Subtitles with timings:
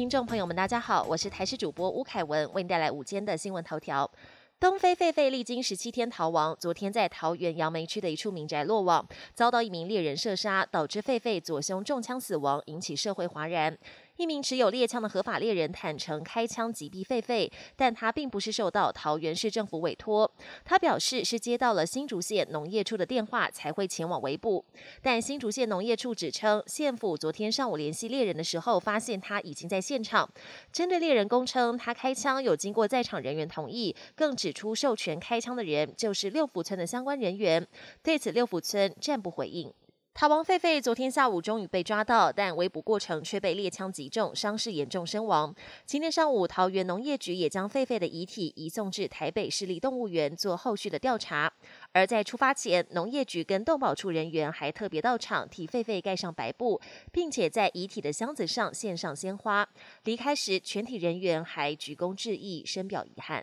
[0.00, 4.10] 听众朋友们，大家好，我是台视主播吴凯文，为您带来午间的新闻头条。
[4.58, 13.76] 东非狒狒历经十七天逃亡，昨天在桃园杨梅区的一处民宅落网，遭到一名猎人射杀，导致狒狒左胸中枪死亡，引起社会哗然。
[14.20, 20.30] 一名持有猎枪的合法猎人坦诚开枪击毙狒狒，但他并不是受到桃园市政府委托。
[20.62, 24.62] 他表示是接到了新竹县农业处的电话才会前往围捕。
[25.00, 30.28] 但新竹县农业处指称，县府昨天上午联系猎人的时候，发现他已经在现场。
[30.70, 37.66] 针对猎人供称他开枪有经过在场人员同意，更指出授权开枪的人就是六福村的相关人员。
[38.02, 39.72] 对此，六福村暂不回应。
[40.20, 45.54] 逃亡狒狒昨天下午终于被抓到，但围捕过程却被猎枪击中，伤势严重身亡。
[45.86, 51.50] 今天上午，桃园农业局也将狒狒的遗体移送至台北市立动物园做后续的调查。
[51.92, 56.78] 而在出发前，农业局跟动保处人员还特别到场替狒狒盖上白布，
[57.10, 59.66] 并且在遗体的箱子上献上鲜花。
[60.04, 63.42] 离开时，全体人员还鞠躬致意，深表遗憾。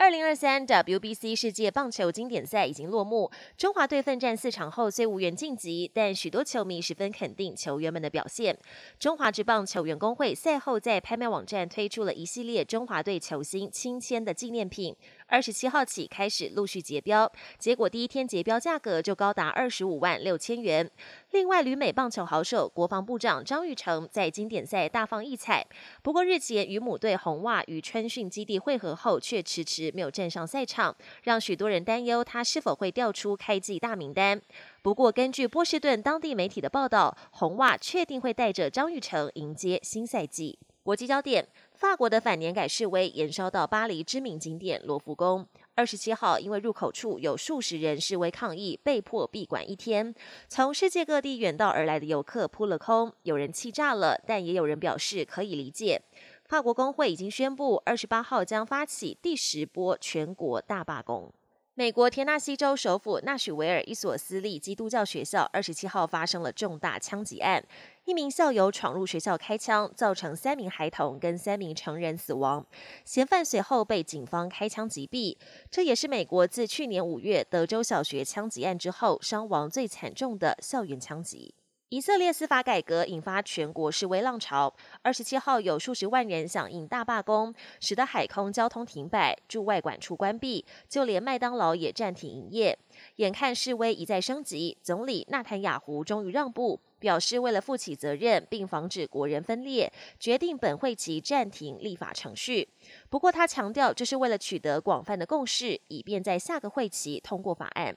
[0.00, 8.58] 二零二三 WBC 世界棒球经典赛已经落幕，中华队奋战四场后虽无缘晋级，但许多球迷十分肯定球员们的表现。
[8.98, 14.96] 中华职棒球员工会赛后在拍卖网站推出了一系列中华队球星亲签的纪念品。
[15.26, 20.90] 二十七号起开始陆续结标，结果第一天结标价格就高达二十五万六千元。
[21.32, 25.64] 另外，旅美棒球好手国防部长张玉成在经典赛大放异彩，
[26.02, 34.40] 不过日前与母队红袜与春训基地会合后，却迟迟没有站上赛场，让许多人担忧他是否会调出开季大名单。
[34.82, 40.58] 不过，根据波士顿当地媒体的报道，红袜确定会带着张玉成迎接新赛季。
[40.82, 41.46] 国际焦点。
[41.74, 45.46] 法国的反年改示威延烧到巴黎知名景点罗浮宫。
[45.74, 50.14] 二十七号，因为入口处有数十人示威抗议，被迫闭馆一天。
[50.46, 56.02] 从世界各地远道而来的游客扑了空，有人气炸了，但也有人表示可以理解。
[56.50, 61.32] 法国工会已经宣布，二十八号将发起第十波全国大罢工。
[61.74, 67.64] 美国田纳西州首府纳许维尔一所私立基督教学校，二十七号发生了重大枪击案，
[68.04, 72.66] 一名校友闯入学校开枪，造成三名孩童跟三名成人死亡，
[73.04, 75.36] 嫌犯随后被警方开枪击毙。
[75.70, 81.54] 这也是美国自去年五月德州小学枪击案之后，伤亡最惨重的校园枪击。
[81.90, 84.72] 以色列司法改革引发全国示威浪潮。
[85.02, 92.78] 二十七号有数十万人响应大罢工，使得海空交通停摆，驻外管处关闭，就连麦当劳也暂停营业。
[93.16, 102.68] 眼看示威一再升级，总理纳坦雅胡终于让步，表示为了负起责任并防止国人分裂，决定本会期暂停立法程序。
[103.08, 107.96] 不过他强调，这是为了取得广泛的共识，以便在下个会期通过法案。